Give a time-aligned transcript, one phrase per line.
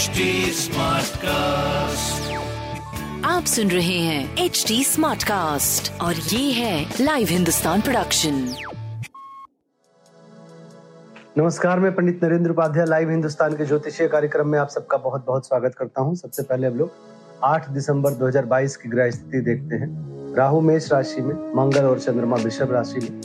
[0.00, 2.28] HD Smartcast.
[3.26, 8.34] आप सुन रहे हैं एच डी स्मार्ट कास्ट और ये है लाइव हिंदुस्तान प्रोडक्शन
[11.38, 15.46] नमस्कार मैं पंडित नरेंद्र उपाध्याय लाइव हिंदुस्तान के ज्योतिषीय कार्यक्रम में आप सबका बहुत बहुत
[15.46, 16.90] स्वागत करता हूँ। सबसे पहले हम लोग
[17.44, 22.36] 8 दिसंबर 2022 की ग्रह स्थिति देखते हैं। राहु मेष राशि में मंगल और चंद्रमा
[22.36, 23.20] वृषभ राशि में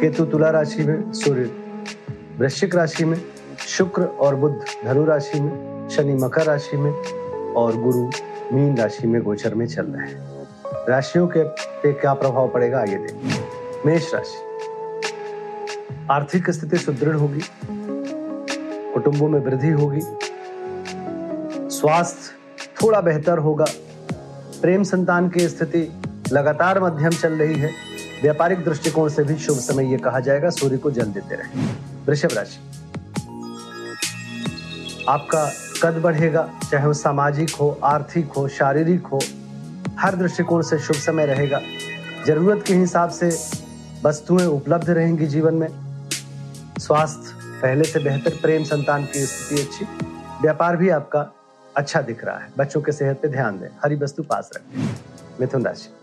[0.00, 1.50] केतु तुला राशि में सूर्य।
[2.38, 3.20] वृश्चिक राशि में
[3.68, 6.92] शुक्र और बुद्ध धनु राशि में शनि मकर राशि में
[7.52, 8.10] और गुरु
[8.52, 10.48] मीन राशि में गोचर में चल रहे हैं।
[10.88, 13.44] राशियों के पे क्या प्रभाव पड़ेगा आगे देखें।
[13.86, 14.44] मेष राशि।
[16.10, 17.40] आर्थिक स्थिति सुदृढ़ होगी।
[18.92, 20.00] कुटुंबों में वृद्धि होगी।
[21.70, 22.32] स्वास्थ्य
[22.82, 23.64] थोड़ा बेहतर होगा।
[24.62, 27.70] प्रेम संतान की स्थिति लगातार मध्यम चल रही है।
[28.22, 31.60] व्यापारिक दृष्टिकोण से भी शुभ समय यह कहा जाएगा। सूर्य को जल देते रहे।
[32.06, 32.58] वृषभ राशि।
[35.08, 35.52] आपका
[35.84, 39.20] कद बढ़ेगा, चाहे वो सामाजिक हो, आर्थिक हो, शारीरिक हो,
[39.98, 41.60] हर दृष्टिकोण से शुभ समय रहेगा।
[42.26, 43.38] ज़रूरत के हिसाब से
[44.04, 45.68] वस्तुएँ उपलब्ध रहेंगी जीवन में।
[46.78, 49.84] स्वास्थ्य पहले से बेहतर, प्रेम संतान की स्थिति अच्छी।
[50.42, 51.34] व्यापार भी आपका
[51.76, 54.94] अच्छा दिख रहा है। बच्चों के सेहत पे ध्यान दें। हरी वस्तु पास रखें।
[55.40, 55.94] मिथुन राशि।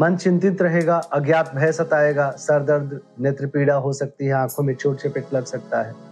[0.00, 4.74] मन चिंतित रहेगा, अज्ञात भय सताएगा सर दर्द नेत्र पीड़ा हो सकती है, आँखों में
[4.74, 6.07] चोट चपेट लग सकता है।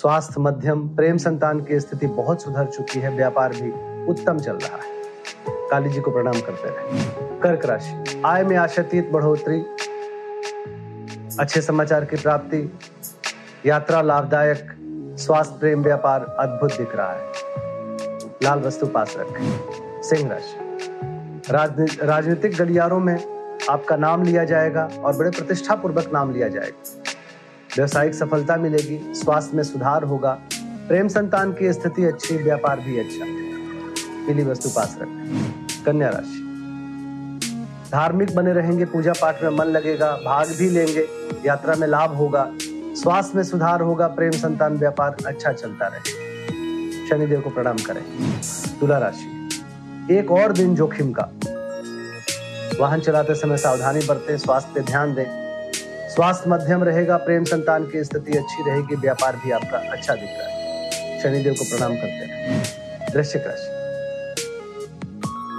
[0.00, 3.70] स्वास्थ्य मध्यम, प्रेम संतान की स्थिति बहुत सुधर चुकी है, व्यापार भी
[4.06, 5.02] उत्तम चल रहा है।
[5.70, 7.00] काली जी को प्रणाम करते रहे।
[7.38, 9.60] कर्क राशि, आय में आशातीत बढ़ोतरी,
[11.40, 12.78] अच्छे समाचार की प्राप्ति,
[13.66, 14.76] यात्रा लाभदायक,
[15.18, 17.32] स्वास्थ्य, प्रेम, व्यापार अद्भुत दिख रहा है।
[18.42, 19.60] लाल वस्तु पास रखें।
[20.02, 20.56] सिंह राशि,
[21.50, 23.16] राजनी- राजनीतिक गलियारों में
[23.70, 27.02] आपका नाम लिया जाएगा और बड़े प्रतिष्ठा पूर्वक नाम लिया जाएगा।
[27.78, 30.38] व्यवसायिक सफलता मिलेगी, स्वास्थ्य में सुधार होगा,
[30.88, 33.24] प्रेम संतान की स्थिति अच्छी, व्यापार भी अच्छा।
[34.26, 36.44] पीली वस्तु पास रखें। कन्या राशि।
[37.92, 41.08] धार्मिक बने रहेंगे पूजा पाठ में मन लगेगा, भाग भी लेंगे,
[41.46, 42.50] यात्रा में लाभ होगा,
[42.94, 46.10] स्वास्थ्य में सुधार होगा, प्रेम संतान, व्यापार अच्छा चलता रहे।
[47.08, 48.04] शनिदेव को प्रणाम करें।
[48.80, 49.48] तुला राशि।
[50.10, 51.30] एक और दिन जोखिम का।
[52.80, 55.47] वाहन चलाते समय सावधानी बरतें, स्वास्थ्य पे ध्यान दें।
[56.08, 60.48] स्वास्थ्य मध्यम रहेगा, प्रेम संतान की स्थिति अच्छी रहेगी, व्यापार भी आपका अच्छा दिख रहा
[60.48, 62.64] है। शनिदेव को प्रणाम करते हैं।
[63.14, 63.78] वृश्चिक राशि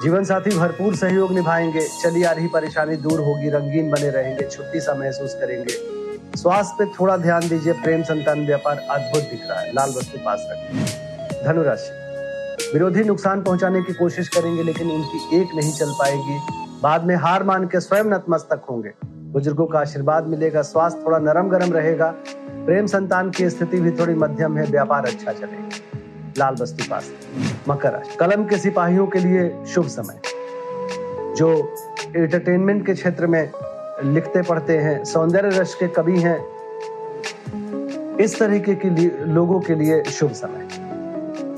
[0.03, 4.79] जीवन साथी, भरपूर सहयोग निभाएँगे। चली आ रही परेशानी दूर होगी, रंगीन बने रहेंगे, छुट्टी
[4.79, 5.73] सा महसूस करेंगे।
[6.37, 10.47] स्वास्थ्य पे थोड़ा ध्यान दीजिए, प्रेम संतान, व्यापार अद्भुत दिख रहा है। लाल वस्तु पास
[10.49, 10.85] रखें।
[11.45, 11.99] धनु राशि
[12.73, 16.39] विरोधी नुकसान पहुँचाने की कोशिश करेंगे, लेकिन उनकी एक नहीं चल पाएगी।
[16.83, 21.49] बाद में हार मान के स्वयं नतमस्तक होंगे। बुज़ुर्गों का आशीर्वाद मिलेगा, स्वास्थ्य थोड़ा नरम
[21.49, 22.15] गरम रहेगा,
[22.49, 25.69] प्रेम संतान की स्थिति भी थोड़ी मध्यम है, व्यापार अच्छा चलेगा।
[26.37, 27.11] लाल वस्तु पास।
[27.69, 30.19] मकर राशि। कलम के सिपाहियों के लिए शुभ समय।
[31.35, 31.75] जो
[32.15, 33.51] एंटरटेनमेंट के क्षेत्र में
[34.03, 36.45] लिखते पढ़ते हैं, सौंदर्य रस के कवि हैं,
[38.17, 40.67] इस तरीके के लिए, लोगों के लिए शुभ समय।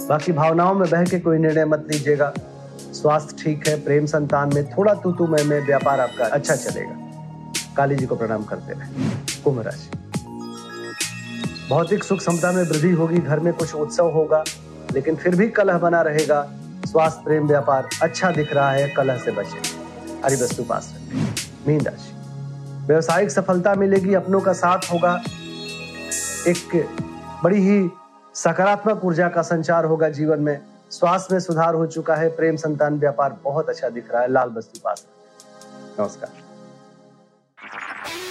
[0.10, 2.34] बाकी भावनाओं में बह के कोई निर्णय मत लीजिएगा।
[2.78, 7.01] स्वास्थ्य ठीक है, प्रेम संतान में थोड़ा तूतू में व्यापार आपका अच्छा चलेगा।
[7.78, 9.90] काली जी को प्रणाम करते रहे कुंभ राशि।
[11.70, 14.44] भौतिक सुख समता में वृद्धि होगी, घर में कुछ उत्सव होगा,
[14.94, 16.42] लेकिन फिर भी कलह बना रहेगा।
[16.86, 19.62] स्वास्थ्य, प्रेम, व्यापार अच्छा दिख रहा है, कलह से बचे।
[20.26, 20.94] हरी वस्तु पास
[21.68, 22.12] मीन राशि।
[22.88, 25.22] व्यवसायिक सफलता मिलेगी, अपनों का साथ होगा।
[26.48, 26.90] एक
[27.44, 27.90] बड़ी ही
[28.36, 30.60] सकारात्मक ऊर्जा का संचार होगा जीवन में।
[30.92, 34.50] स्वास्थ्य में सुधार हो चुका है, प्रेम, संतान, व्यापार बहुत अच्छा दिख रहा है, लाल
[34.50, 35.06] वस्तु पास
[36.00, 36.51] नमस्कार।